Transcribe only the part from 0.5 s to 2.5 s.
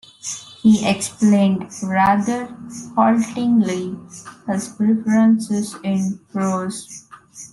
He explained rather